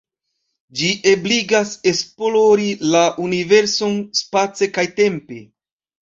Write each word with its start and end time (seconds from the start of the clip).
Ĝi 0.77 0.87
ebligas 1.09 1.73
esplori 1.91 2.69
la 2.95 3.01
universon, 3.25 3.93
space 4.21 4.69
kaj 4.79 4.87
tempe. 5.01 5.39